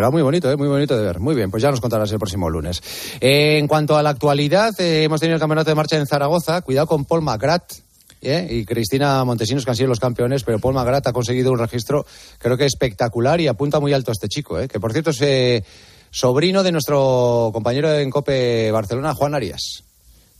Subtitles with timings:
[0.00, 0.56] Era muy bonito, ¿eh?
[0.56, 1.20] muy bonito de ver.
[1.20, 2.82] Muy bien, pues ya nos contarás el próximo lunes.
[3.20, 6.62] Eh, en cuanto a la actualidad, eh, hemos tenido el campeonato de marcha en Zaragoza.
[6.62, 7.74] Cuidado con Paul McGrath.
[8.22, 8.46] ¿eh?
[8.50, 12.06] y Cristina Montesinos que han sido los campeones, pero Paul McGrath ha conseguido un registro
[12.38, 15.64] creo que espectacular y apunta muy alto a este chico, que por cierto es
[16.10, 19.84] sobrino de nuestro compañero en COPE Barcelona, Juan Arias.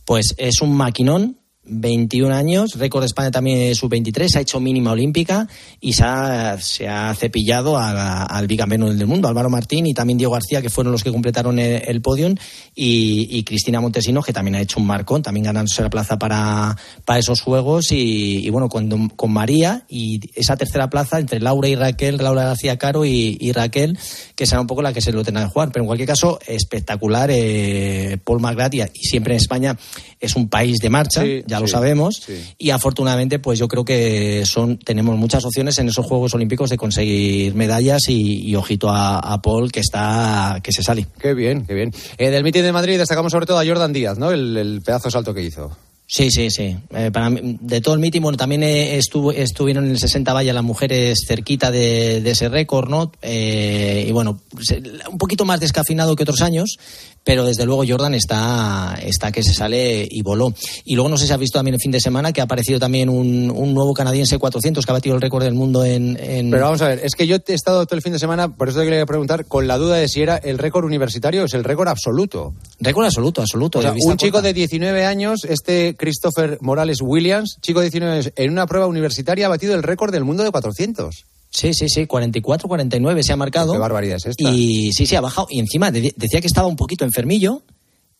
[0.05, 1.37] Pues es un maquinón,
[1.71, 5.47] 21 años, récord de España también es sub-23, ha hecho mínima olímpica
[5.79, 10.17] y se ha, se ha cepillado a al bicampeón del mundo, Álvaro Martín y también
[10.17, 12.35] Diego García, que fueron los que completaron el, el podium,
[12.75, 16.75] y, y Cristina Montesinos, que también ha hecho un marcón, también ganándose la plaza para,
[17.05, 21.69] para esos juegos, y, y bueno, con, con María y esa tercera plaza entre Laura
[21.69, 23.97] y Raquel, Laura García Caro y, y Raquel,
[24.35, 26.39] que será un poco la que se lo tendrá que jugar, pero en cualquier caso,
[26.45, 29.77] espectacular, eh, Paul McGrath, y, y siempre en España
[30.19, 32.41] es un país de marcha, Sí, ya lo sí, sabemos, sí.
[32.57, 36.77] y afortunadamente, pues yo creo que son tenemos muchas opciones en esos Juegos Olímpicos de
[36.77, 41.07] conseguir medallas y, y ojito a, a Paul que está que se sale.
[41.19, 41.93] Qué bien, qué bien.
[42.17, 44.31] Eh, del mitin de Madrid destacamos sobre todo a Jordan Díaz, ¿no?
[44.31, 45.71] El, el pedazo de salto que hizo.
[46.11, 46.75] Sí, sí, sí.
[46.93, 50.33] Eh, para mí, de todo el meeting, bueno, también eh, estuvo, estuvieron en el 60
[50.33, 53.13] vallas las mujeres cerquita de, de ese récord, ¿no?
[53.21, 54.41] Eh, y bueno,
[55.09, 56.79] un poquito más descafinado que otros años,
[57.23, 60.53] pero desde luego Jordan está, está que se sale y voló.
[60.85, 62.79] Y luego no sé si has visto también el fin de semana que ha aparecido
[62.79, 66.17] también un, un nuevo canadiense 400 que ha batido el récord del mundo en...
[66.19, 68.55] en- Pero vamos a ver, es que yo he estado todo el fin de semana,
[68.55, 71.45] por eso te quería preguntar, con la duda de si era el récord universitario o
[71.45, 72.53] es el récord absoluto.
[72.79, 73.79] Récord absoluto, absoluto.
[73.79, 74.47] O sea, un chico corta.
[74.47, 79.45] de 19 años, este Christopher Morales Williams, chico de 19 años, en una prueba universitaria
[79.45, 81.25] ha batido el récord del mundo de 400.
[81.53, 83.73] Sí, sí, sí, 44, 49 se ha marcado.
[83.73, 84.49] Qué barbaridad es esta.
[84.51, 85.47] Y sí, sí, ha bajado.
[85.51, 87.61] Y encima de- decía que estaba un poquito enfermillo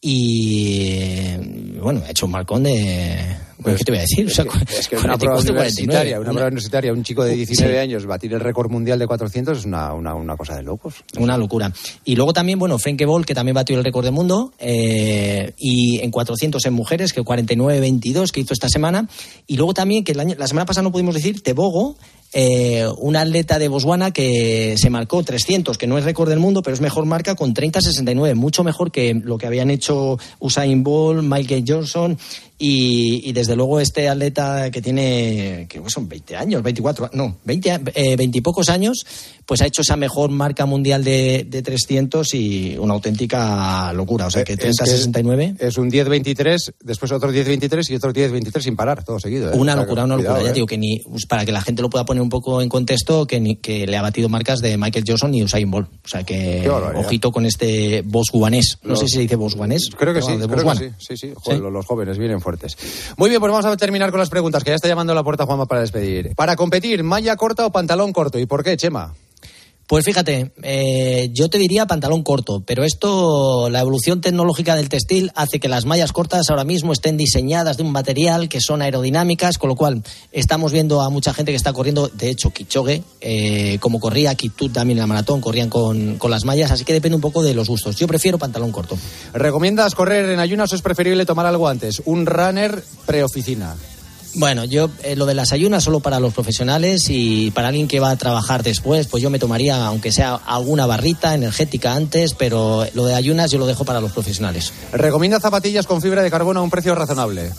[0.01, 1.35] y
[1.81, 3.37] bueno, ha hecho un marcón de...
[3.63, 4.27] ¿Qué te voy a decir?
[4.27, 4.45] O sea,
[4.77, 5.53] Es que una prueba 44, 49.
[5.53, 7.79] universitaria, una Una- prueba universitaria, un chico de 19 Sí.
[7.79, 10.95] años batir el récord mundial de 400 es una, una, una cosa de locos.
[11.17, 11.71] Una locura.
[12.05, 15.99] Y luego también, bueno, Frenke Ball, que también batió el récord del mundo, eh, y
[15.99, 19.07] en 400 en mujeres, que 49-22 que hizo esta semana.
[19.47, 21.95] Y luego también, que el año, la semana pasada no pudimos decir, Tebogo,
[22.33, 26.61] eh, un atleta de Botswana que se marcó 300, que no es récord del mundo,
[26.61, 31.23] pero es mejor marca con 30-69, mucho mejor que lo que habían hecho Usain Bolt,
[31.23, 32.17] Michael Johnson
[32.61, 37.71] y, y desde luego este atleta que tiene, que son 20 años, 24, no, 20,
[37.71, 39.03] a- eh, 20 y pocos años,
[39.51, 44.27] pues ha hecho esa mejor marca mundial de, de 300 y una auténtica locura.
[44.27, 44.77] O sea que Eh, Es
[45.11, 45.57] 30-69.
[45.59, 49.51] Es un 10-23, después otro 10-23 y otro 10-23 sin parar, todo seguido.
[49.51, 49.57] ¿eh?
[49.57, 50.45] Una locura, una cuidado, locura.
[50.45, 50.53] Ya ¿eh?
[50.53, 53.27] digo que ni pues, para que la gente lo pueda poner un poco en contexto,
[53.27, 55.89] que, ni- que le ha batido marcas de Michael Johnson y Usain Bolt.
[56.05, 58.77] O sea que ojito con este bosguanés.
[58.83, 59.89] No sé si se dice bosguanés.
[59.97, 61.33] Creo que sí, de creo que sí, sí, sí.
[61.35, 62.77] Joder, Los jóvenes vienen fuertes.
[63.17, 65.23] Muy bien, pues vamos a terminar con las preguntas, que ya está llamando a la
[65.25, 66.33] puerta Juanma para despedir.
[66.37, 69.13] Para competir, malla corta o pantalón corto, ¿y por qué, Chema?
[69.91, 75.33] Pues fíjate, eh, yo te diría pantalón corto, pero esto, la evolución tecnológica del textil
[75.35, 79.57] hace que las mallas cortas ahora mismo estén diseñadas de un material que son aerodinámicas,
[79.57, 83.79] con lo cual estamos viendo a mucha gente que está corriendo, de hecho, Kichogue, eh,
[83.81, 87.17] como corría Kitut también en la maratón, corrían con, con las mallas, así que depende
[87.17, 87.97] un poco de los gustos.
[87.97, 88.97] Yo prefiero pantalón corto.
[89.33, 92.01] ¿Recomiendas correr en ayunas o es preferible tomar algo antes?
[92.05, 93.75] Un runner preoficina.
[94.33, 97.99] Bueno, yo eh, lo de las ayunas solo para los profesionales y para alguien que
[97.99, 102.85] va a trabajar después, pues yo me tomaría, aunque sea alguna barrita energética antes, pero
[102.93, 104.71] lo de ayunas yo lo dejo para los profesionales.
[104.93, 107.51] ¿Recomienda zapatillas con fibra de carbono a un precio razonable?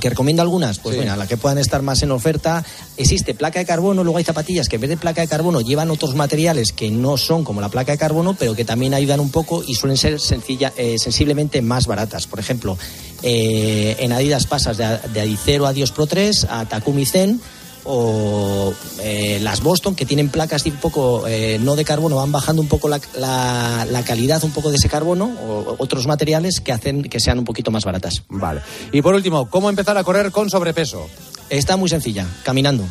[0.00, 0.78] ¿Que recomiendo algunas?
[0.78, 1.00] Pues Sí.
[1.00, 2.64] bueno, las que puedan estar más en oferta.
[2.96, 5.90] Existe placa de carbono, luego hay zapatillas que en vez de placa de carbono llevan
[5.90, 9.30] otros materiales que no son como la placa de carbono, pero que también ayudan un
[9.30, 12.26] poco y suelen ser sencilla, eh, sensiblemente más baratas.
[12.26, 12.76] Por ejemplo,
[13.22, 17.40] eh, en Adidas pasas de, de Adicero Adios Pro 3 a Takumi Zen
[17.84, 22.32] o eh, las Boston que tienen placas de un poco eh, no de carbono van
[22.32, 26.60] bajando un poco la, la- la calidad un poco de ese carbono o otros materiales
[26.60, 28.60] que hacen que sean un poquito más baratas Vale.
[28.92, 31.06] Y por último, ¿cómo empezar a correr con sobrepeso?
[31.48, 32.84] Está muy sencilla, caminando.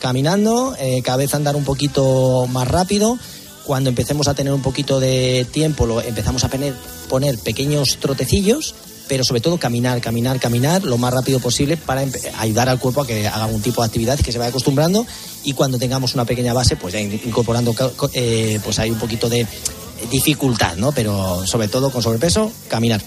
[0.00, 3.18] Caminando, eh, cada vez andar un poquito más rápido.
[3.64, 6.72] Cuando empecemos a tener un poquito de tiempo, lo empezamos a poner,
[7.08, 8.74] poner pequeños trotecillos,
[9.08, 12.04] pero sobre todo caminar, caminar, caminar lo más rápido posible para
[12.38, 15.06] ayudar al cuerpo a que haga un tipo de actividad que se vaya acostumbrando
[15.44, 17.74] y cuando tengamos una pequeña base, pues ya in- incorporando,
[18.12, 19.46] eh, pues hay un poquito de
[20.10, 20.92] dificultad, ¿no?
[20.92, 23.00] Pero sobre todo con sobrepeso, caminar.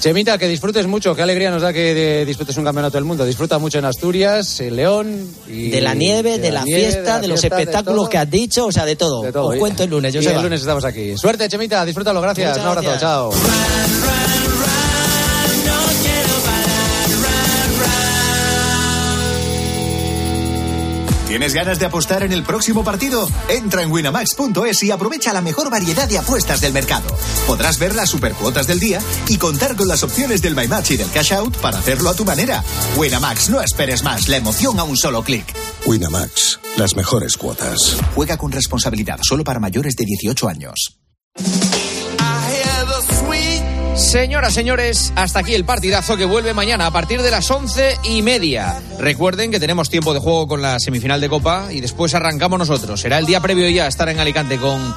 [0.00, 1.12] Chemita, que disfrutes mucho.
[1.16, 3.24] Qué alegría nos da que de- disfrutes un campeonato del mundo.
[3.24, 5.26] Disfruta mucho en Asturias, en León.
[5.48, 8.08] Y De la nieve, de, la, nieve, fiesta, de, la los fiesta, de espectáculos todo.
[8.10, 9.22] que has dicho, o sea, de todo.
[9.22, 9.48] De todo.
[9.48, 10.32] Os cuento el lunes, yo y sé.
[10.34, 11.16] el lunes estamos aquí.
[11.16, 12.50] Suerte, Chemita, disfrútalo, gracias.
[12.50, 13.00] Muchas Un abrazo, gracias.
[13.00, 14.07] chao.
[21.28, 23.28] ¿Tienes ganas de apostar en el próximo partido?
[23.50, 27.06] Entra en winamax.es y aprovecha la mejor variedad de apuestas del mercado.
[27.46, 28.98] Podrás ver las supercuotas del día
[29.28, 32.14] y contar con las opciones del My Match y del Cash Out para hacerlo a
[32.14, 32.64] tu manera.
[32.96, 35.44] Winamax, no esperes más, la emoción a un solo clic.
[35.84, 37.98] Winamax, las mejores cuotas.
[38.14, 40.98] Juega con responsabilidad, solo para mayores de 18 años.
[43.98, 48.22] Señoras, señores, hasta aquí el partidazo que vuelve mañana a partir de las once y
[48.22, 48.80] media.
[49.00, 53.00] Recuerden que tenemos tiempo de juego con la semifinal de Copa y después arrancamos nosotros.
[53.00, 54.94] Será el día previo ya a estar en Alicante con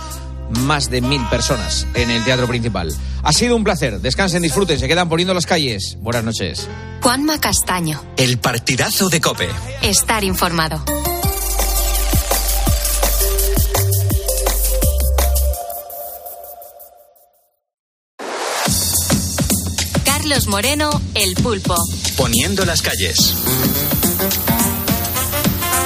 [0.62, 2.94] más de mil personas en el teatro principal.
[3.24, 4.00] Ha sido un placer.
[4.02, 5.98] Descansen, disfruten, se quedan poniendo las calles.
[6.00, 6.70] Buenas noches.
[7.02, 8.04] Juanma Castaño.
[8.18, 9.50] El partidazo de Cope.
[9.82, 10.86] Estar informado.
[20.22, 21.76] Carlos Moreno, El Pulpo.
[22.16, 23.34] Poniendo las calles.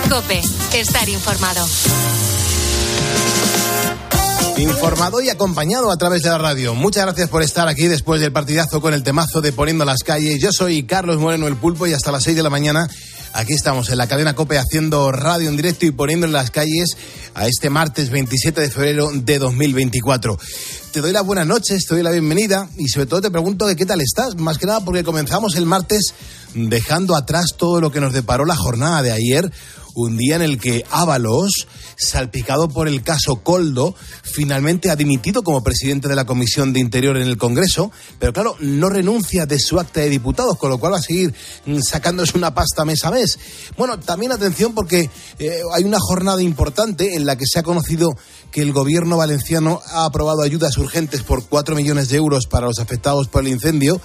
[0.10, 0.42] Cope,
[0.74, 1.66] estar informado.
[4.58, 6.76] Informado y acompañado a través de la radio.
[6.76, 10.42] Muchas gracias por estar aquí después del partidazo con el temazo de Poniendo las calles.
[10.42, 12.90] Yo soy Carlos Moreno el Pulpo y hasta las 6 de la mañana
[13.36, 16.98] aquí estamos en la cadena Cope haciendo radio en directo y poniendo en las calles
[17.34, 20.38] a este martes 27 de febrero de 2024.
[20.96, 23.76] Te doy las buenas noches, te doy la bienvenida y sobre todo te pregunto de
[23.76, 24.38] qué tal estás.
[24.38, 26.14] Más que nada porque comenzamos el martes
[26.54, 29.52] dejando atrás todo lo que nos deparó la jornada de ayer
[29.94, 35.64] un día en el que Ábalos, salpicado por el caso Coldo, finalmente ha dimitido como
[35.64, 39.80] presidente de la Comisión de Interior en el Congreso, pero claro, no renuncia de su
[39.80, 41.34] acta de diputados, con lo cual va a seguir
[41.66, 43.40] mm, sacándose una pasta mes a mes.
[43.78, 45.10] Bueno, también atención porque
[45.40, 48.18] eh, hay una jornada importante en la que se ha conocido
[48.52, 52.80] que el gobierno valenciano ha aprobado ayudas urgentes por 4 millones de euros para los
[52.80, 54.00] afectados por el incendio.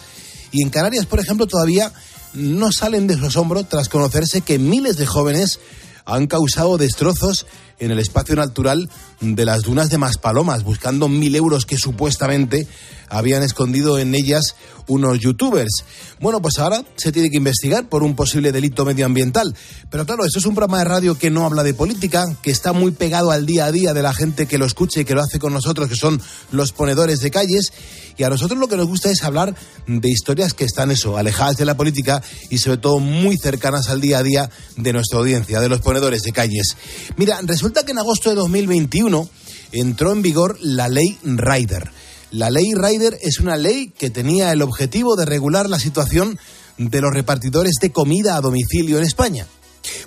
[0.53, 1.93] Y en Canarias, por ejemplo, todavía
[2.33, 5.61] no salen de su asombro tras conocerse que miles de jóvenes
[6.05, 7.47] han causado destrozos
[7.81, 8.89] en el espacio natural
[9.21, 12.69] de las dunas de Maspalomas, buscando mil euros que supuestamente
[13.11, 14.55] habían escondido en ellas
[14.87, 15.85] unos youtubers.
[16.21, 19.55] Bueno, pues ahora se tiene que investigar por un posible delito medioambiental.
[19.91, 22.73] Pero claro, esto es un programa de radio que no habla de política, que está
[22.73, 25.23] muy pegado al día a día de la gente que lo escuche y que lo
[25.23, 26.21] hace con nosotros, que son
[26.51, 27.73] los ponedores de calles.
[28.17, 29.55] Y a nosotros lo que nos gusta es hablar
[29.87, 34.01] de historias que están eso, alejadas de la política y sobre todo muy cercanas al
[34.01, 36.77] día a día de nuestra audiencia, de los ponedores de calles.
[37.17, 39.29] Mira, resulta que en agosto de 2021
[39.73, 41.91] entró en vigor la ley Rider.
[42.31, 46.39] La ley Rider es una ley que tenía el objetivo de regular la situación
[46.79, 49.47] de los repartidores de comida a domicilio en España.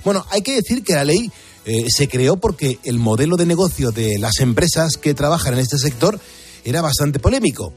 [0.06, 1.30] Bueno, hay que decir que la ley
[1.66, 5.78] eh, se creó porque el modelo de negocio de las empresas que trabajan en este
[5.78, 6.18] sector
[6.64, 7.74] era bastante polémico.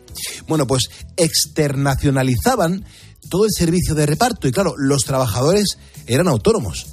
[0.46, 0.84] Bueno, pues
[1.16, 2.84] externacionalizaban
[3.28, 6.86] todo el servicio de reparto y claro, los trabajadores eran autónomos,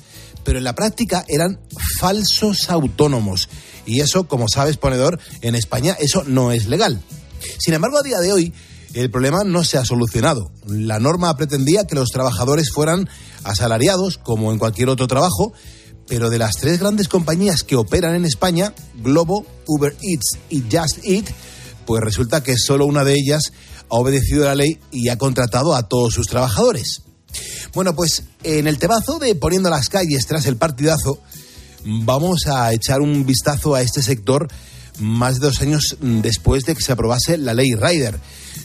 [0.44, 1.60] pero en la práctica eran
[2.00, 3.48] falsos autónomos.
[3.86, 7.00] Y eso, como sabes, ponedor, en España eso no es legal.
[7.60, 8.54] Sin embargo, a día de hoy,
[8.94, 10.52] el problema no se ha solucionado.
[10.68, 13.10] La norma pretendía que los trabajadores fueran
[13.44, 15.54] asalariados, como en cualquier otro trabajo,
[16.08, 21.00] pero de las tres grandes compañías que operan en España, Globo, Uber Eats y Just
[21.04, 21.26] Eat,
[21.86, 23.52] pues resulta que solo una de ellas
[23.90, 27.02] ha obedecido la ley y ha contratado a todos sus trabajadores.
[27.74, 31.20] Bueno, pues en el tebazo de Poniendo las calles tras el partidazo,
[31.84, 34.48] vamos a echar un vistazo a este sector
[35.00, 38.20] más de dos años después de que se aprobase la ley Rider.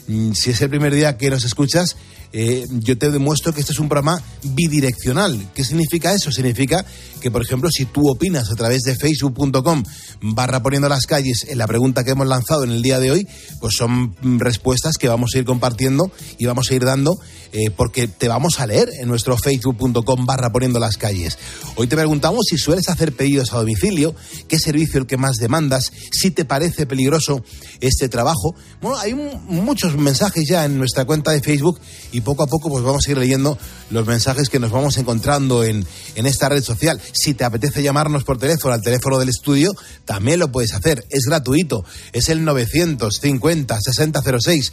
[0.07, 1.95] Mm, si es el primer día que nos escuchas,
[2.31, 5.49] eh, yo te demuestro que este es un programa bidireccional.
[5.53, 6.31] ¿Qué significa eso?
[6.31, 6.85] Significa
[7.19, 9.83] que, por ejemplo, si tú opinas a través de facebook.com
[10.21, 13.27] barra poniendo las calles en la pregunta que hemos lanzado en el día de hoy,
[13.59, 17.19] pues son respuestas que vamos a ir compartiendo y vamos a ir dando
[17.51, 21.37] eh, porque te vamos a leer en nuestro facebook.com barra poniendo las calles.
[21.75, 24.13] Hoy te preguntamos si sueles hacer pedidos a domicilio,
[24.47, 27.43] qué servicio el que más demandas, si te parece peligroso
[27.81, 28.55] este trabajo.
[28.81, 31.79] Bueno, hay muchos mensajes ya en nuestra cuenta de Facebook
[32.11, 33.57] y poco a poco pues vamos a ir leyendo
[33.89, 35.85] los mensajes que nos vamos encontrando en,
[36.15, 36.99] en esta red social.
[37.13, 39.71] Si te apetece llamarnos por teléfono al teléfono del estudio,
[40.05, 41.05] también lo puedes hacer.
[41.09, 41.83] Es gratuito.
[42.13, 44.71] Es el 950 6006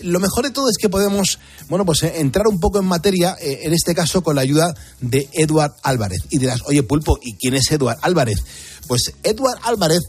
[0.00, 1.38] lo mejor de todo es que podemos,
[1.68, 4.74] bueno, pues eh, entrar un poco en materia, eh, en este caso con la ayuda
[5.00, 6.20] de Eduard Álvarez.
[6.30, 8.42] Y dirás, oye, Pulpo, ¿y quién es Eduard Álvarez?
[8.86, 10.02] Pues Eduard Álvarez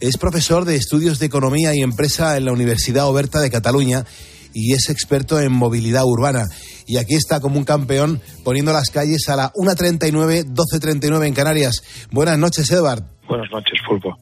[0.00, 4.06] es profesor de estudios de economía y empresa en la Universidad Oberta de Cataluña
[4.52, 6.46] y es experto en movilidad urbana.
[6.86, 12.08] Y aquí está como un campeón poniendo las calles a la 1.39, 12.39 en Canarias.
[12.10, 13.04] Buenas noches, Edward.
[13.28, 14.18] Buenas noches, Pulpo.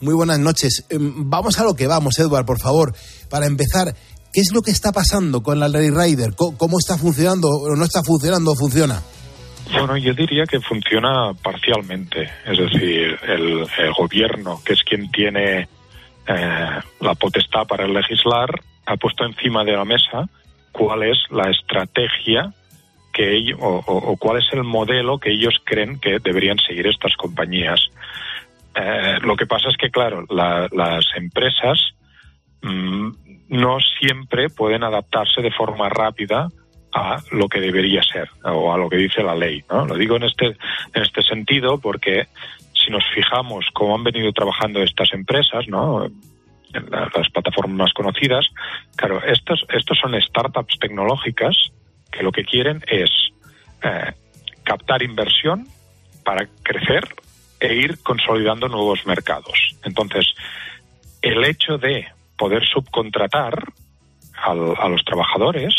[0.00, 0.84] Muy buenas noches.
[0.90, 2.94] Em, vamos a lo que vamos, Edward, por favor.
[3.30, 3.94] Para empezar,
[4.32, 6.34] ¿qué es lo que está pasando con la Ley Rider?
[6.36, 9.02] ¿Cómo está funcionando o no está funcionando o funciona?
[9.72, 12.28] Bueno, yo diría que funciona parcialmente.
[12.44, 15.68] Es decir, el, el gobierno, que es quien tiene
[16.26, 18.48] eh, la potestad para legislar,
[18.90, 20.28] ha puesto encima de la mesa
[20.72, 22.52] cuál es la estrategia
[23.12, 27.80] que ellos, o, cuál es el modelo que ellos creen que deberían seguir estas compañías.
[28.74, 31.80] Eh, lo que pasa es que, claro, la, las empresas
[32.62, 33.10] mmm,
[33.48, 36.48] no siempre pueden adaptarse de forma rápida
[36.92, 39.62] a lo que debería ser o a lo que dice la ley.
[39.70, 39.86] ¿no?
[39.86, 42.26] Lo digo en este, en este sentido porque
[42.74, 46.08] si nos fijamos cómo han venido trabajando estas empresas, ¿no?
[46.72, 48.46] Las plataformas más conocidas,
[48.96, 51.56] claro, estos, estos son startups tecnológicas
[52.10, 53.10] que lo que quieren es
[53.82, 54.12] eh,
[54.62, 55.66] captar inversión
[56.24, 57.08] para crecer
[57.58, 59.76] e ir consolidando nuevos mercados.
[59.84, 60.26] Entonces,
[61.22, 63.64] el hecho de poder subcontratar
[64.42, 64.54] a
[64.88, 65.74] los trabajadores,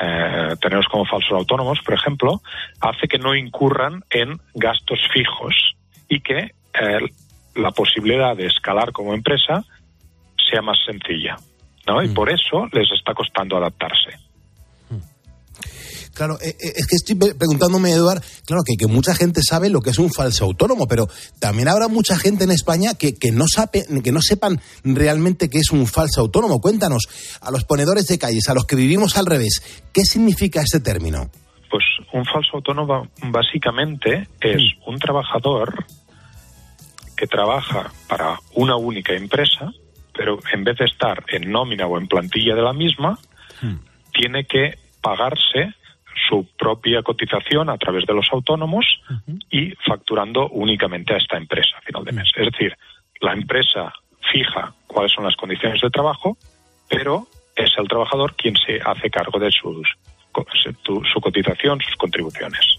[0.00, 2.42] eh, tenerlos como falsos autónomos, por ejemplo,
[2.80, 5.54] hace que no incurran en gastos fijos
[6.08, 6.98] y que eh,
[7.54, 9.64] la posibilidad de escalar como empresa
[10.50, 11.36] sea más sencilla.
[11.86, 12.02] ¿no?
[12.02, 14.18] Y por eso les está costando adaptarse.
[16.14, 19.90] Claro, eh, es que estoy preguntándome, Eduard, claro, que, que, mucha gente sabe lo que
[19.90, 21.08] es un falso autónomo, pero
[21.40, 25.58] también habrá mucha gente en España que, que, no sabe, que no sepan realmente qué
[25.58, 26.60] es un falso autónomo.
[26.60, 27.08] Cuéntanos,
[27.40, 31.30] a los ponedores de calles, a los que vivimos al revés, ¿qué significa este término?
[31.68, 34.88] Pues un falso autónomo básicamente es mm.
[34.88, 35.84] un trabajador
[37.16, 39.72] que trabaja para una única empresa,
[40.16, 43.18] pero en vez de estar en nómina o en plantilla de la misma,
[43.60, 43.74] mm.
[44.12, 45.74] tiene que pagarse
[46.28, 49.38] su propia cotización a través de los autónomos uh -huh.
[49.50, 52.30] y facturando únicamente a esta empresa a final de mes.
[52.36, 52.74] Es decir,
[53.20, 53.92] la empresa
[54.32, 56.36] fija cuáles son las condiciones de trabajo,
[56.88, 59.86] pero es el trabajador quien se hace cargo de sus,
[60.84, 62.78] su, su cotización, sus contribuciones.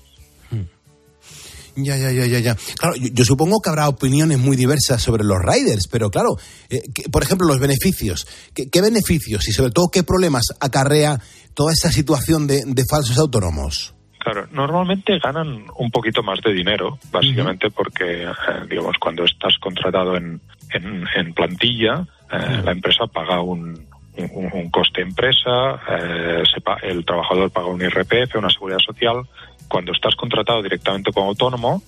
[1.75, 2.55] Ya, ya, ya, ya, ya.
[2.79, 6.37] Claro, yo, yo, supongo que habrá opiniones muy diversas sobre los riders, pero claro,
[6.69, 8.25] eh, que, por ejemplo, los beneficios.
[8.53, 11.19] ¿Qué, ¿Qué, beneficios y sobre todo qué problemas acarrea
[11.53, 13.93] toda esa situación de, de, falsos autónomos?
[14.19, 17.75] Claro, normalmente ganan un poquito más de dinero, básicamente uh -huh.
[17.75, 18.27] porque, eh,
[18.69, 20.41] digamos, cuando estás contratado en,
[20.71, 22.63] en, en plantilla, eh, uh -huh.
[22.63, 23.85] la empresa paga un,
[24.17, 29.27] un, un coste empresa, eh, pa el trabajador paga un IRPF, una seguridad social,
[29.67, 31.81] cuando estás contratado directamente como autónomo,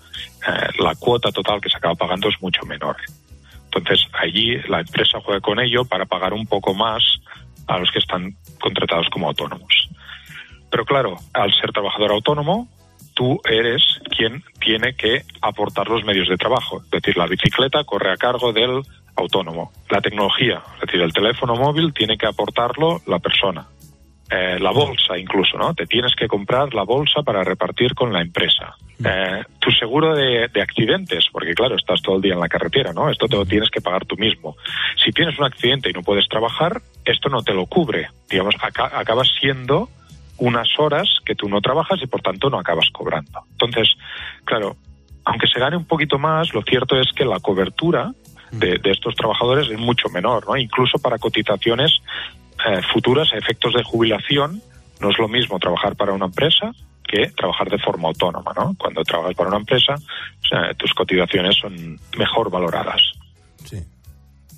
[0.48, 2.96] eh, la cuota total que se acaba pagando es mucho menor.
[3.66, 7.04] Entonces, allí la empresa juega con ello para pagar un poco más
[7.68, 9.90] a los que están contratados como autónomos.
[10.70, 12.68] Pero claro, al ser trabajador autónomo,
[13.14, 13.82] tú eres
[14.16, 16.82] quien tiene que aportar los medios de trabajo.
[16.84, 18.82] Es decir, la bicicleta corre a cargo del
[19.16, 19.72] autónomo.
[19.90, 23.68] La tecnología, es decir, el teléfono móvil tiene que aportarlo la persona
[24.30, 25.74] eh, la bolsa incluso, ¿no?
[25.74, 28.76] Te tienes que comprar la bolsa para repartir con la empresa.
[29.02, 32.92] Eh, tu seguro de, de, accidentes, porque claro, estás todo el día en la carretera,
[32.92, 33.10] ¿no?
[33.10, 34.58] Esto te lo tienes que pagar tú mismo.
[35.02, 38.10] Si tienes un accidente y no puedes trabajar, esto no te lo cubre.
[38.30, 39.88] Digamos, acá, acabas siendo
[40.40, 43.44] unas horas que tú no trabajas y por tanto no acabas cobrando.
[43.52, 43.96] Entonces,
[44.44, 44.76] claro,
[45.24, 48.12] aunque se gane un poquito más, lo cierto es que la cobertura
[48.52, 50.58] de, de estos trabajadores es mucho menor, ¿no?
[50.58, 52.02] Incluso para cotizaciones
[52.66, 54.62] eh, futuras a efectos de jubilación,
[55.00, 56.72] no es lo mismo trabajar para una empresa
[57.08, 58.76] que trabajar de forma autónoma, ¿no?
[58.78, 59.96] Cuando trabajas para una empresa,
[60.78, 63.02] tus cotizaciones son mejor valoradas.
[63.64, 63.78] Sí.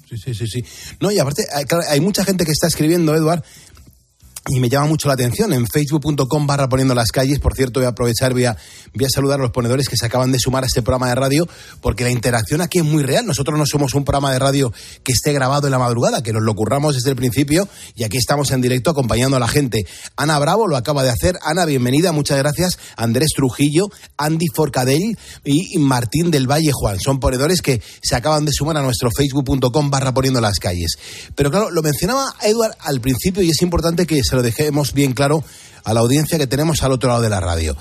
[0.10, 0.96] Sí, sí, sí, sí.
[1.00, 3.44] No, y aparte, hay, claro, hay mucha gente que está escribiendo, Eduard,
[4.50, 7.40] y me llama mucho la atención en facebook.com barra poniendo las calles.
[7.40, 8.58] Por cierto, voy a aprovechar, voy a,
[8.96, 11.16] voy a saludar a los ponedores que se acaban de sumar a este programa de
[11.16, 11.48] radio,
[11.82, 13.26] porque la interacción aquí es muy real.
[13.28, 16.42] Nosotros no somos un programa de radio que esté grabado en la madrugada, que nos
[16.42, 19.86] lo curramos desde el principio y aquí estamos en directo acompañando a la gente.
[20.16, 21.38] Ana Bravo lo acaba de hacer.
[21.44, 22.80] Ana, bienvenida, muchas gracias.
[22.98, 25.16] Andrés Trujillo, Andy Forcadell
[25.46, 27.00] y Martín del Valle Juan.
[27.00, 30.98] Son ponedores que se acaban de sumar a nuestro facebook.com barra poniendo las calles.
[31.36, 35.12] Pero claro, lo mencionaba Edward al principio y es importante que se lo dejemos bien
[35.12, 35.44] claro
[35.84, 37.76] a la audiencia que tenemos al otro lado de la radio.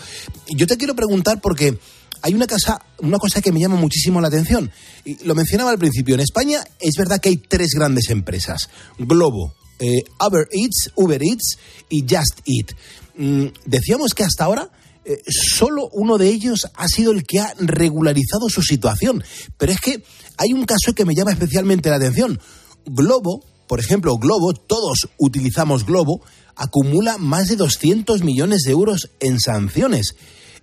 [0.48, 1.78] Yo te quiero preguntar porque
[2.20, 4.72] hay una cosa, una cosa que me llama muchísimo la atención.
[5.04, 6.16] Y lo mencionaba al principio.
[6.16, 11.58] En España es verdad que hay tres grandes empresas: Globo, eh, Uber Eats, Uber Eats
[11.88, 12.76] y Just Eat.
[13.16, 14.68] Mm, decíamos que hasta ahora
[15.04, 19.22] eh, solo uno de ellos ha sido el que ha regularizado su situación.
[19.56, 20.02] Pero es que
[20.36, 22.40] hay un caso que me llama especialmente la atención.
[22.84, 26.22] Globo, por ejemplo, Globo, todos utilizamos Globo,
[26.58, 30.16] acumula más de 200 millones de euros en sanciones.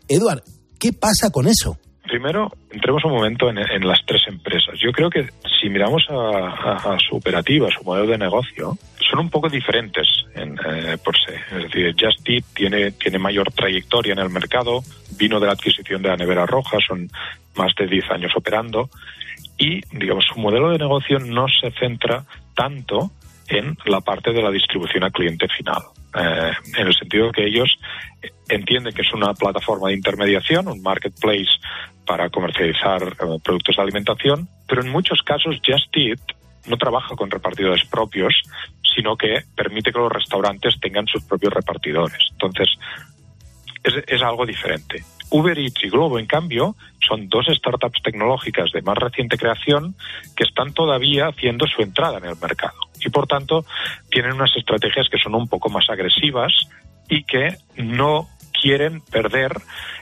[0.08, 0.44] Eduard,
[0.80, 1.80] ¿qué pasa con eso?
[2.06, 4.76] primero, entremos un momento en, las tres empresas.
[4.80, 5.28] Yo creo que
[5.60, 8.78] si miramos a, su operativa, su modelo de negocio,
[9.10, 11.34] son un poco diferentes en, eh, por sí.
[11.52, 14.82] Es decir, Just tiene, tiene mayor trayectoria en el mercado,
[15.18, 17.10] vino de la adquisición de la nevera roja, son
[17.56, 18.90] más de 10 años operando
[19.58, 22.24] y, digamos, su modelo de negocio no se centra
[22.56, 23.12] tanto
[23.48, 25.82] en la parte de la distribución al cliente final.
[26.18, 27.78] Eh, en el sentido que ellos
[28.50, 31.50] entienden que es una plataforma de intermediación, un marketplace
[32.06, 36.20] para comercializar eh, productos de alimentación, pero en muchos casos Just Eat
[36.68, 38.34] no trabaja con repartidores propios,
[38.96, 42.30] sino que permite que los restaurantes tengan sus propios repartidores.
[42.32, 42.70] Entonces,
[43.84, 45.04] es, es algo diferente.
[45.30, 49.96] Uber Eats y Globo, en cambio, son dos startups tecnológicas de más reciente creación
[50.36, 52.78] que están todavía haciendo su entrada en el mercado.
[53.04, 53.66] Y por tanto,
[54.10, 56.52] tienen unas estrategias que son un poco más agresivas
[57.10, 58.28] y que no
[58.60, 59.52] quieren perder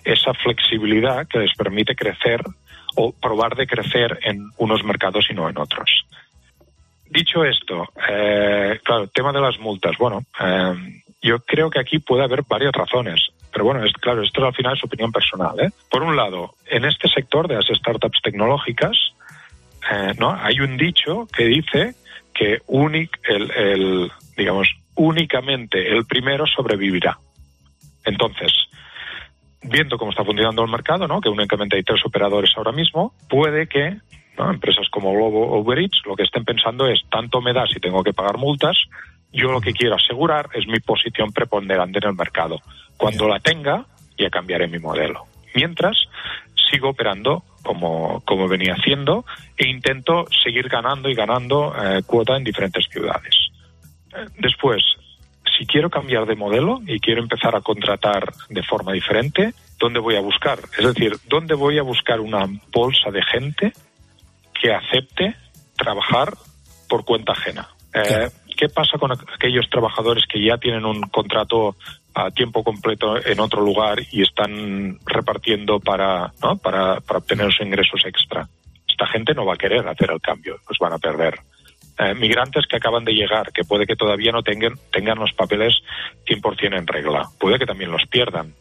[0.03, 2.41] esa flexibilidad que les permite crecer
[2.95, 6.05] o probar de crecer en unos mercados y no en otros.
[7.09, 9.97] Dicho esto, eh, claro, tema de las multas.
[9.97, 13.21] Bueno, eh, yo creo que aquí puede haber varias razones.
[13.53, 15.59] Pero bueno, es, claro, esto al final es opinión personal.
[15.59, 15.69] ¿eh?
[15.89, 18.97] Por un lado, en este sector de las startups tecnológicas,
[19.91, 20.35] eh, ¿no?
[20.35, 21.93] hay un dicho que dice
[22.33, 27.19] que únic, el, el, digamos, únicamente el primero sobrevivirá.
[28.03, 28.51] Entonces,
[29.61, 31.21] viendo cómo está funcionando el mercado, ¿no?
[31.21, 33.97] que únicamente hay tres operadores ahora mismo, puede que
[34.37, 34.49] ¿no?
[34.49, 37.79] empresas como Globo o Uber Eats lo que estén pensando es tanto me da si
[37.79, 38.77] tengo que pagar multas,
[39.31, 42.59] yo lo que quiero asegurar es mi posición preponderante en el mercado.
[42.97, 43.85] Cuando la tenga,
[44.17, 45.25] ya cambiaré mi modelo.
[45.55, 45.97] Mientras,
[46.71, 49.25] sigo operando como, como venía haciendo
[49.57, 53.35] e intento seguir ganando y ganando eh, cuota en diferentes ciudades.
[54.15, 54.81] Eh, después,
[55.57, 60.15] si quiero cambiar de modelo y quiero empezar a contratar de forma diferente, ¿dónde voy
[60.15, 60.59] a buscar?
[60.77, 63.73] Es decir, ¿dónde voy a buscar una bolsa de gente
[64.59, 65.35] que acepte
[65.77, 66.33] trabajar
[66.89, 67.69] por cuenta ajena?
[67.93, 71.75] Eh, ¿Qué pasa con aquellos trabajadores que ya tienen un contrato
[72.13, 76.57] a tiempo completo en otro lugar y están repartiendo para, ¿no?
[76.57, 78.47] para, obtener sus ingresos extra?
[78.87, 81.39] Esta gente no va a querer hacer el cambio, los van a perder.
[81.99, 85.75] Eh, migrantes que acaban de llegar, que puede que todavía no tengan, tengan los papeles
[86.25, 88.53] 100% en regla, puede que también los pierdan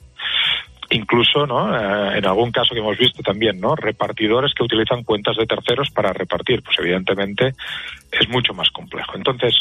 [0.93, 1.77] incluso ¿no?
[1.77, 5.91] Eh, en algún caso que hemos visto también no repartidores que utilizan cuentas de terceros
[5.91, 7.55] para repartir pues evidentemente
[8.11, 9.55] es mucho más complejo entonces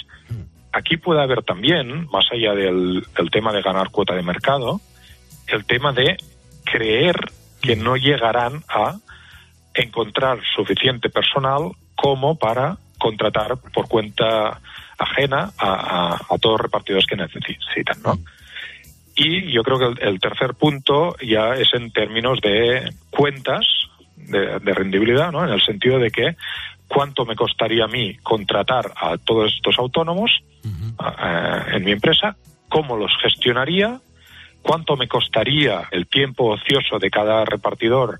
[0.71, 4.81] aquí puede haber también más allá del, tema de ganar cuota de mercado
[5.47, 6.17] el tema de
[6.65, 7.15] creer
[7.61, 8.97] que no llegarán a
[9.73, 14.59] encontrar suficiente personal como para contratar por cuenta
[14.97, 18.19] ajena a, a todos los repartidores que necesitan, ¿no?
[19.23, 23.65] Y yo creo que el, tercer punto ya es en términos de cuentas
[24.15, 25.43] de, de, rendibilidad, ¿no?
[25.43, 26.35] En el sentido de que
[26.87, 30.31] cuánto me costaría a mí contratar a todos estos autónomos
[30.63, 31.75] uh -huh.
[31.75, 32.35] en mi empresa,
[32.67, 33.99] cómo los gestionaría,
[34.63, 38.19] cuánto me costaría el tiempo ocioso de cada repartidor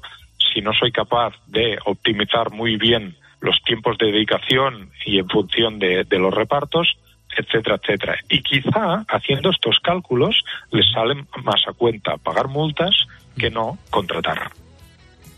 [0.54, 5.80] si no soy capaz de optimizar muy bien los tiempos de dedicación y en función
[5.80, 6.96] de, de los repartos,
[7.38, 8.16] etcétera, etcétera.
[8.30, 10.36] Y quizá haciendo estos cálculos
[10.72, 12.96] les salen más a cuenta pagar multas
[13.38, 14.52] que no contratar.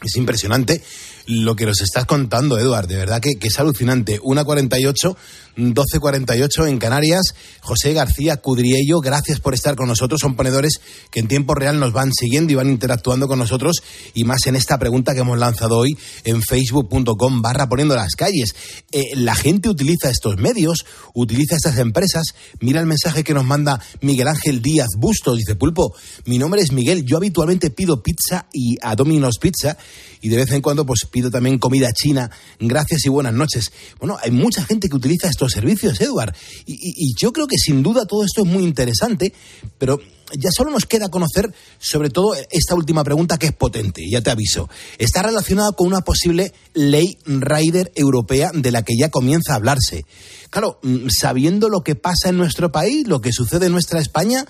[0.01, 0.81] Es impresionante
[1.25, 2.87] lo que nos estás contando, Eduard.
[2.87, 4.19] De verdad que, es alucinante.
[4.21, 5.15] 1.48,
[5.57, 7.33] 12.48 en Canarias.
[7.61, 10.19] José García Cudriello, gracias por estar con nosotros.
[10.21, 10.79] Son ponedores
[11.11, 13.83] que en tiempo real nos van siguiendo y van interactuando con nosotros.
[14.13, 18.55] Y más en esta pregunta que hemos lanzado hoy en facebook.com barra poniendo las calles.
[18.91, 22.23] Eh, la gente utiliza estos medios, utiliza estas empresas.
[22.59, 25.35] Mira el mensaje que nos manda Miguel Ángel Díaz Busto.
[25.35, 27.05] Dice, Pulpo, mi nombre es Miguel.
[27.05, 29.77] Yo habitualmente pido pizza y a Domino's Pizza
[30.23, 32.29] y de vez en cuando pues pido también comida china.
[32.59, 33.71] Gracias y buenas noches.
[33.99, 37.83] Bueno, hay mucha gente que utiliza estos servicios, Edward, y, y, yo creo que sin
[37.83, 39.31] duda todo esto es muy interesante,
[39.77, 39.99] pero
[40.35, 44.31] ya solo nos queda conocer sobre todo esta última pregunta que es potente, ya te
[44.31, 44.69] aviso.
[44.97, 50.05] Está relacionada con una posible ley rider europea de la que ya comienza a hablarse.
[50.49, 54.45] Claro, mm, sabiendo lo que pasa en nuestro país, lo que sucede en nuestra España,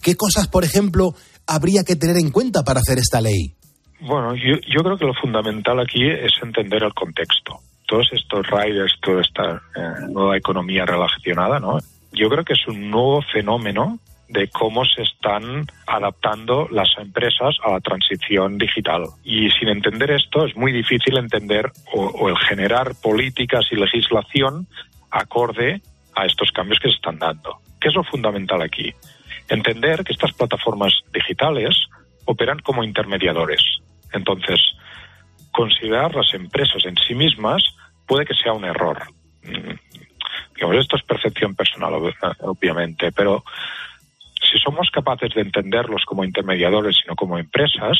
[0.00, 3.56] ¿qué cosas, por ejemplo, habría que tener en cuenta para hacer esta ley?
[4.00, 7.58] Bueno, yo, yo creo que lo fundamental aquí es entender el contexto.
[7.86, 11.78] Todos estos riders, toda esta eh, nueva economía relacionada, ¿no?
[12.12, 17.72] Yo creo que es un nuevo fenómeno de cómo se están adaptando las empresas a
[17.72, 19.04] la transición digital.
[19.22, 24.66] Y sin entender esto es muy difícil entender o, o el generar políticas y legislación
[25.10, 25.82] acorde
[26.16, 27.58] a estos cambios que se están dando.
[27.80, 28.92] ¿Qué es lo fundamental aquí?
[29.48, 31.76] Entender que estas plataformas digitales
[32.24, 33.62] operan como intermediadores.
[34.12, 34.60] Entonces,
[35.52, 37.62] considerar las empresas en sí mismas
[38.06, 39.02] puede que sea un error.
[39.42, 39.74] Mm,
[40.54, 41.94] digamos, esto es percepción personal,
[42.40, 43.44] obviamente, pero
[44.50, 47.98] si somos capaces de entenderlos como intermediadores, sino como empresas,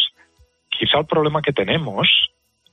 [0.68, 2.08] quizá el problema que tenemos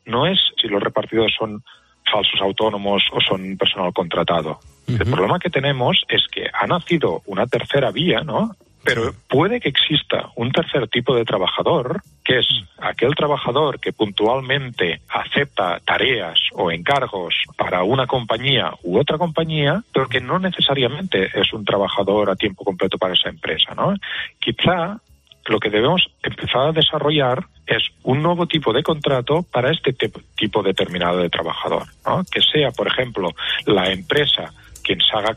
[0.05, 1.63] no es si los repartidores son
[2.11, 4.59] falsos autónomos o son personal contratado.
[4.87, 8.51] El problema que tenemos es que ha nacido una tercera vía, ¿no?
[8.83, 12.47] Pero puede que exista un tercer tipo de trabajador, que es
[12.79, 20.07] aquel trabajador que puntualmente acepta tareas o encargos para una compañía u otra compañía, pero
[20.07, 23.93] que no necesariamente es un trabajador a tiempo completo para esa empresa, ¿no?
[24.39, 24.99] Quizá
[25.45, 30.63] lo que debemos empezar a desarrollar es un nuevo tipo de contrato para este tipo
[30.63, 32.23] determinado de trabajador, ¿no?
[32.31, 33.29] Que sea, por ejemplo,
[33.65, 35.33] la empresa quien se haga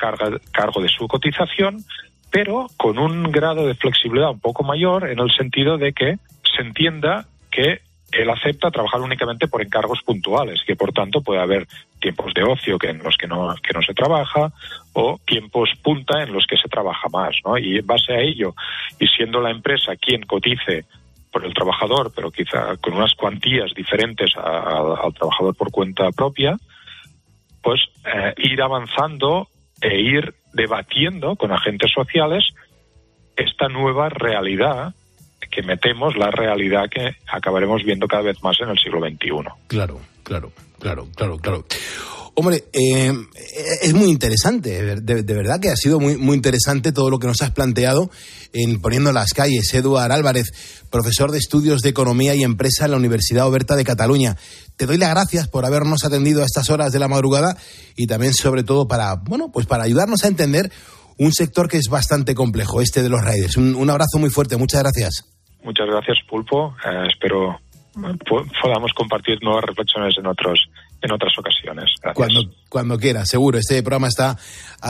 [0.53, 1.85] cargo de su cotización,
[2.35, 6.63] pero con un grado de flexibilidad un poco mayor en el sentido de que se
[6.63, 7.79] entienda que
[8.11, 11.69] él acepta trabajar únicamente por encargos puntuales, que por tanto puede haber
[12.01, 14.53] tiempos de ocio que en los que no, que no se trabaja
[14.95, 17.57] o tiempos punta en los que se trabaja más, ¿no?
[17.57, 18.57] Y en base a ello,
[18.99, 20.87] y siendo la empresa quien cotice
[21.31, 26.57] por el trabajador, pero quizá con unas cuantías diferentes al trabajador por cuenta propia,
[27.63, 27.81] pues
[28.13, 29.47] eh, ir avanzando
[29.81, 32.55] e ir debatiendo con agentes sociales
[33.37, 34.95] esta nueva realidad
[35.51, 39.31] que metemos, la realidad que acabaremos viendo cada vez más en el siglo XXI.
[39.67, 41.65] Claro, claro, claro, claro, claro.
[42.37, 43.13] Hombre, eh,
[43.83, 47.53] es muy interesante, de, verdad que ha sido muy, interesante todo lo que nos has
[47.53, 48.11] planteado
[48.53, 49.73] en Poniendo las calles.
[49.73, 54.37] Eduard Álvarez, profesor de estudios de economía y empresa en la Universidad Oberta de Cataluña.
[54.77, 57.57] Te doy las gracias por habernos atendido a estas horas de la madrugada
[57.95, 60.73] y también sobre todo para, bueno, pues para ayudarnos a entender
[61.19, 63.57] un sector que es bastante complejo, este de los riders.
[63.57, 65.25] Un, abrazo muy fuerte, muchas gracias.
[65.63, 66.75] Muchas gracias, Pulpo.
[66.85, 67.61] Eh, espero
[67.95, 70.61] podamos compartir nuevas reflexiones en otros
[71.05, 71.85] en otras ocasiones.
[72.15, 73.59] Cuando, cuando quieras, seguro.
[73.59, 74.39] Este programa está,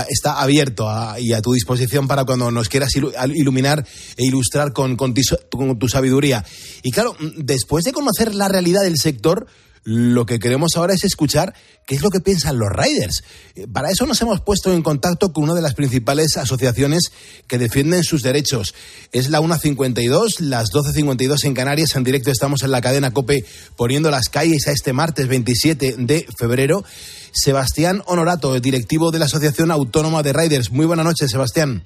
[0.09, 0.89] está abierto
[1.19, 2.91] y a tu disposición para cuando nos quieras
[3.35, 3.85] iluminar
[4.17, 6.45] e ilustrar con, con tu sabiduría.
[6.85, 9.49] Y claro, después de conocer la realidad del sector,
[9.85, 11.55] lo que queremos ahora es escuchar
[11.87, 13.23] qué es lo que piensan los riders.
[13.55, 17.13] Eh, para eso nos hemos puesto en contacto con una de las principales asociaciones
[17.47, 18.75] que defienden sus derechos.
[19.13, 21.95] Es la 1.52, las 12.52 en Canarias.
[21.97, 23.45] En directo estamos en la cadena COPE
[23.77, 26.85] poniendo las calles a este martes 27 de febrero.
[27.33, 30.71] Sebastián Honorato, directivo de la Asociación Autónoma de Riders.
[30.71, 31.85] Muy buenas noches, Sebastián.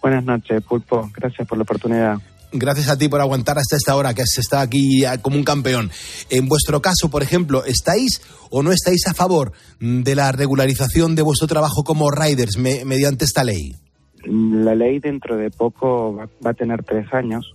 [0.00, 1.10] Buenas noches, Pulpo.
[1.14, 2.18] Gracias por la oportunidad.
[2.52, 5.90] Gracias a ti por aguantar hasta esta hora, que se está aquí como un campeón.
[6.30, 11.22] En vuestro caso, por ejemplo, ¿estáis o no estáis a favor de la regularización de
[11.22, 13.76] vuestro trabajo como riders mediante esta ley?
[14.24, 17.54] La ley dentro de poco va, a tener tres años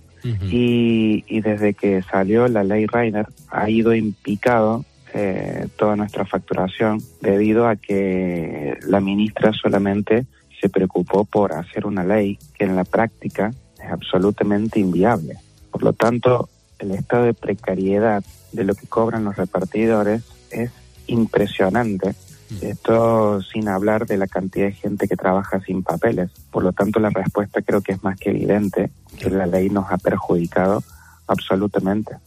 [0.49, 7.67] y, desde que salió la ley rider ha ido impicado eh, toda nuestra facturación debido
[7.67, 10.25] a que la ministra solamente
[10.59, 13.51] se preocupó por hacer una ley que en la práctica
[13.85, 15.37] es absolutamente inviable.
[15.71, 20.71] Por lo tanto, el estado de precariedad de lo que cobran los repartidores es
[21.07, 22.15] impresionante.
[22.49, 22.65] Mm.
[22.65, 26.31] Esto sin hablar de la cantidad de gente que trabaja sin papeles.
[26.51, 29.91] Por lo tanto, la respuesta creo que es más que evidente que la ley nos
[29.91, 30.83] ha perjudicado
[31.27, 32.17] absolutamente.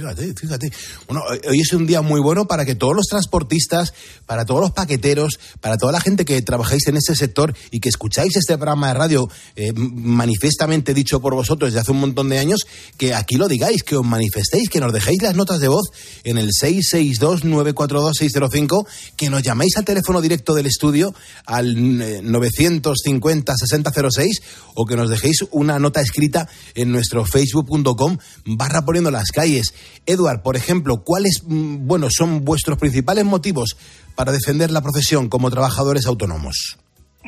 [0.00, 0.72] Fíjate, fíjate.
[1.06, 3.92] Bueno, hoy es un día muy bueno para que todos los transportistas,
[4.24, 7.90] para todos los paqueteros, para toda la gente que trabajáis en ese sector y que
[7.90, 12.38] escucháis este programa de radio eh, manifiestamente dicho por vosotros desde hace un montón de
[12.38, 12.60] años,
[12.96, 15.90] que aquí lo digáis, que os manifestéis, que nos dejéis las notas de voz
[16.24, 18.86] en el 662-942-605,
[19.18, 24.30] que nos llaméis al teléfono directo del estudio al 950-6006 eh,
[24.74, 29.74] o que nos dejéis una nota escrita en nuestro facebook.com barra poniendo las calles.
[30.06, 33.76] Eduard, por ejemplo, ¿cuáles mm, bueno, son vuestros principales motivos
[34.14, 36.78] para defender la profesión como trabajadores autónomos?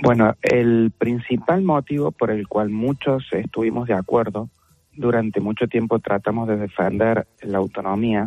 [0.03, 4.49] Bueno, el principal motivo por el cual muchos estuvimos de acuerdo,
[4.95, 8.27] durante mucho tiempo tratamos de defender la autonomía,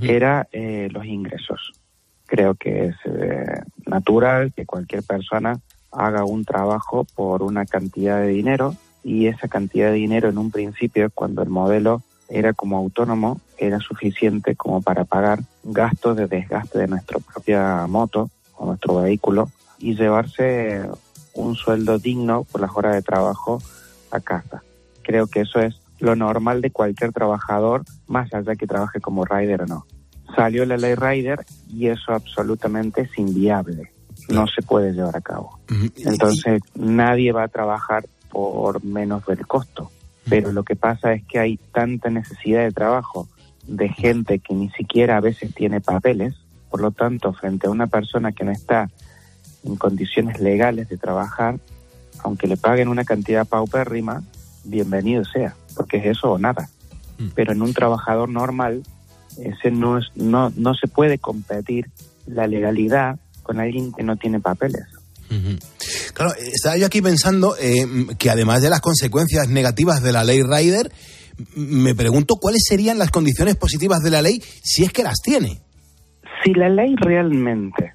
[0.00, 1.72] era eh, los ingresos.
[2.26, 5.60] Creo que es eh, natural que cualquier persona
[5.92, 10.50] haga un trabajo por una cantidad de dinero y esa cantidad de dinero en un
[10.50, 16.78] principio, cuando el modelo era como autónomo, era suficiente como para pagar gastos de desgaste
[16.78, 20.88] de nuestra propia moto o nuestro vehículo y llevarse
[21.34, 23.62] un sueldo digno por las horas de trabajo
[24.10, 24.62] a casa.
[25.02, 29.62] Creo que eso es lo normal de cualquier trabajador, más allá que trabaje como rider
[29.62, 29.86] o no.
[30.36, 33.92] Salió la ley rider y eso absolutamente es inviable.
[34.28, 35.58] No se puede llevar a cabo.
[35.96, 39.90] Entonces nadie va a trabajar por menos del costo
[40.28, 43.28] pero lo que pasa es que hay tanta necesidad de trabajo
[43.66, 46.34] de gente que ni siquiera a veces tiene papeles,
[46.70, 48.90] por lo tanto, frente a una persona que no está
[49.64, 51.58] en condiciones legales de trabajar,
[52.22, 54.22] aunque le paguen una cantidad paupérrima,
[54.64, 56.68] bienvenido sea, porque es eso o nada.
[57.18, 57.28] Mm.
[57.34, 58.82] Pero en un trabajador normal,
[59.38, 61.90] ese no, es, no, no se puede competir
[62.26, 64.84] la legalidad con alguien que no tiene papeles.
[66.12, 67.86] Claro, estaba yo aquí pensando eh,
[68.18, 70.92] que además de las consecuencias negativas de la ley Rider,
[71.56, 75.60] me pregunto cuáles serían las condiciones positivas de la ley si es que las tiene.
[76.42, 77.94] Si la ley realmente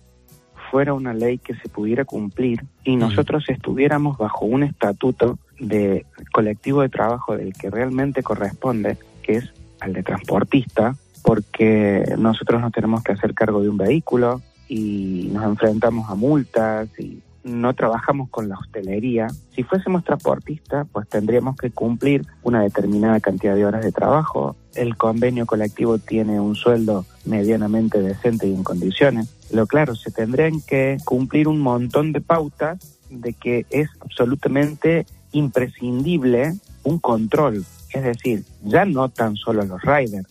[0.71, 6.81] fuera una ley que se pudiera cumplir y nosotros estuviéramos bajo un estatuto de colectivo
[6.81, 13.03] de trabajo del que realmente corresponde, que es al de transportista, porque nosotros nos tenemos
[13.03, 18.49] que hacer cargo de un vehículo y nos enfrentamos a multas y no trabajamos con
[18.49, 19.27] la hostelería.
[19.55, 24.55] Si fuésemos transportistas, pues tendríamos que cumplir una determinada cantidad de horas de trabajo.
[24.75, 29.33] El convenio colectivo tiene un sueldo medianamente decente y en condiciones.
[29.51, 36.53] Lo claro, se tendrían que cumplir un montón de pautas de que es absolutamente imprescindible
[36.83, 37.65] un control.
[37.91, 40.27] Es decir, ya no tan solo los riders.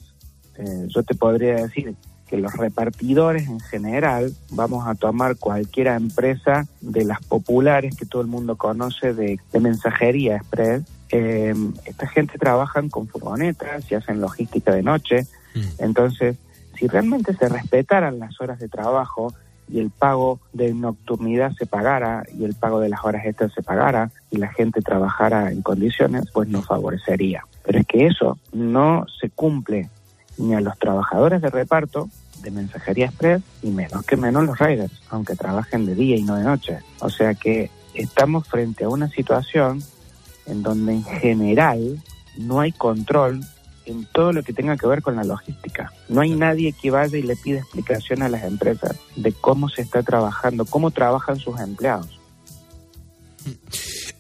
[0.57, 1.95] Eh, yo te podría decir
[2.29, 8.23] que los repartidores en general, vamos a tomar cualquier empresa de las populares que todo
[8.23, 11.55] el mundo conoce de, de mensajería express, eh,
[11.87, 15.27] esta gente trabajan con furgonetas y hacen logística de noche,
[15.79, 16.37] entonces
[16.79, 19.35] si realmente se respetaran las horas de trabajo
[19.69, 23.63] y el pago de nocturnidad se pagara y el pago de las horas extras se
[23.63, 27.45] pagara y la gente trabajara en condiciones, pues nos favorecería.
[27.65, 29.91] Pero es que eso no se cumple
[30.39, 32.09] ni a los trabajadores de reparto
[32.51, 36.45] mensajería express y menos que menos los riders, aunque trabajen de día y no de
[36.45, 36.79] noche.
[37.01, 39.83] O sea que estamos frente a una situación
[40.47, 42.03] en donde en general
[42.37, 43.41] no hay control
[43.87, 45.93] en todo lo que tenga que ver con la logística.
[46.09, 49.83] No hay nadie que vaya y le pida explicación a las empresas de cómo se
[49.83, 52.19] está trabajando, cómo trabajan sus empleados.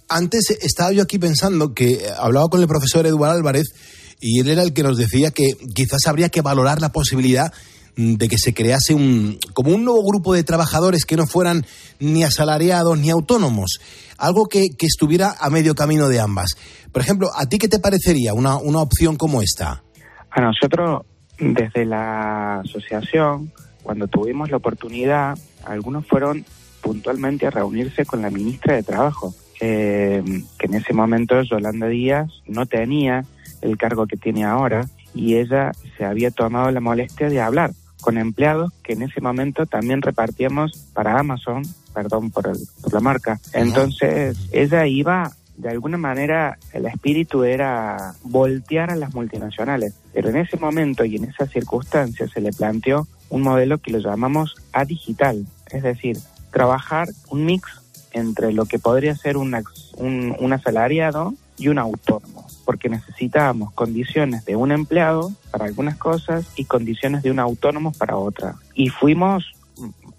[0.08, 3.74] Antes estaba yo aquí pensando que eh, hablaba con el profesor Eduardo Álvarez
[4.20, 7.52] y él era el que nos decía que quizás habría que valorar la posibilidad
[7.98, 11.66] de que se crease un como un nuevo grupo de trabajadores que no fueran
[11.98, 13.80] ni asalariados ni autónomos,
[14.18, 16.54] algo que, que estuviera a medio camino de ambas.
[16.92, 19.82] Por ejemplo, ¿a ti qué te parecería una, una opción como esta?
[20.30, 21.06] A nosotros,
[21.40, 26.44] desde la asociación, cuando tuvimos la oportunidad, algunos fueron
[26.80, 30.22] puntualmente a reunirse con la ministra de Trabajo, eh,
[30.56, 33.24] que en ese momento Yolanda Díaz no tenía
[33.60, 38.18] el cargo que tiene ahora y ella se había tomado la molestia de hablar con
[38.18, 41.62] empleados que en ese momento también repartíamos para Amazon,
[41.94, 43.40] perdón por, el- por la marca.
[43.52, 50.36] Entonces ella iba, de alguna manera, el espíritu era voltear a las multinacionales, pero en
[50.36, 55.44] ese momento y en esas circunstancias se le planteó un modelo que lo llamamos adigital,
[55.70, 56.18] es decir,
[56.50, 57.68] trabajar un mix
[58.12, 59.54] entre lo que podría ser un,
[59.96, 66.52] un, un asalariado y un autónomo, porque necesitábamos condiciones de un empleado para algunas cosas
[66.54, 68.56] y condiciones de un autónomo para otra.
[68.74, 69.54] Y fuimos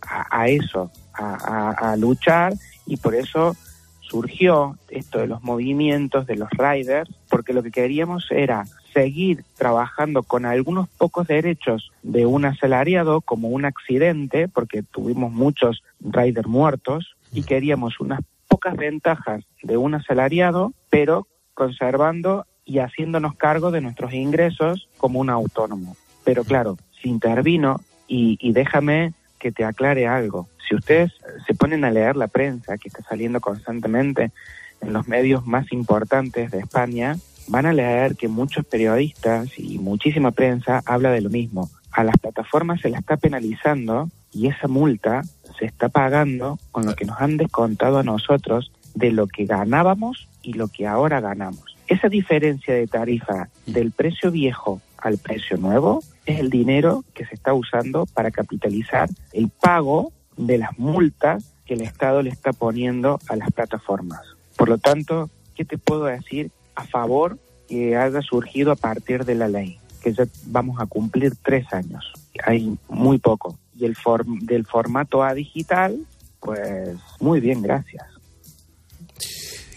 [0.02, 2.56] a, a eso, a, a- a luchar
[2.88, 3.56] y por eso
[4.02, 10.24] surgió esto de los movimientos de los riders, porque lo que queríamos era seguir trabajando
[10.24, 17.16] con algunos pocos derechos de un asalariado como un accidente, porque tuvimos muchos riders muertos,
[17.32, 21.28] y queríamos unas pocas ventajas de un asalariado, pero
[21.60, 25.98] conservando y haciéndonos cargo de nuestros ingresos como un autónomo.
[26.24, 30.48] Pero claro, se intervino y, y déjame que te aclare algo.
[30.65, 31.12] Si ustedes
[31.45, 34.32] se ponen a leer la prensa que está saliendo constantemente
[34.80, 37.17] en los medios más importantes de España,
[37.50, 41.69] van a leer que muchos periodistas y muchísima prensa habla de lo mismo.
[41.91, 45.24] A las plataformas se las está penalizando y esa multa
[45.58, 50.28] se está pagando con lo que nos han descontado a nosotros de lo que ganábamos
[50.42, 51.64] y lo que ahora ganamos.
[51.88, 57.34] Esa diferencia de tarifa del precio viejo al precio nuevo es el dinero que se
[57.36, 63.20] está usando para capitalizar el pago de las multas que el Estado le está poniendo
[63.30, 64.22] a las plataformas.
[64.58, 69.36] Por lo tanto, ¿qué te puedo decir a favor que haya surgido a partir de
[69.36, 69.80] la ley?
[70.02, 72.12] Que ya vamos a cumplir tres años.
[72.46, 73.58] Hay muy poco.
[73.78, 75.98] Y el form- del formato A digital,
[76.40, 78.06] pues muy bien, gracias.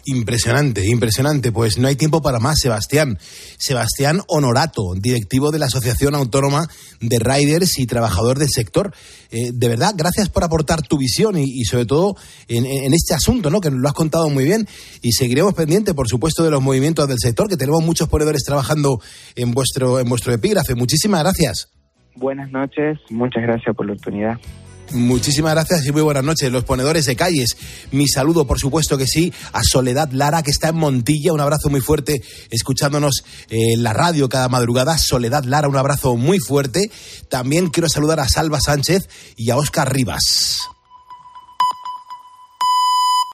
[0.04, 1.52] Impresionante, impresionante.
[1.52, 3.18] Pues no hay tiempo para más, Sebastián.
[3.58, 6.66] Sebastián Honorato, directivo de la Asociación Autónoma
[7.00, 8.92] de Riders y trabajador del sector.
[9.30, 12.16] Eh, de verdad, gracias por aportar tu visión y, sobre todo
[12.48, 13.60] en, este asunto, ¿no?
[13.60, 14.66] Que lo has contado muy bien
[15.02, 19.00] y seguiremos pendientes, por supuesto, de los movimientos del sector, que tenemos muchos ponedores trabajando
[19.36, 20.74] en vuestro, en vuestro epígrafe.
[20.74, 21.68] Muchísimas gracias.
[22.16, 24.38] Buenas noches, muchas gracias por la oportunidad.
[24.92, 26.50] Muchísimas gracias y muy buenas noches.
[26.52, 27.56] Los ponedores de calles.
[27.90, 31.32] Mi saludo, por supuesto que sí, a Soledad Lara, que está en Montilla.
[31.32, 34.98] Un abrazo muy fuerte, escuchándonos en la radio cada madrugada.
[34.98, 36.90] Soledad Lara, un abrazo muy fuerte.
[37.28, 40.71] También quiero saludar a Salva Sánchez y a Óscar Rivas.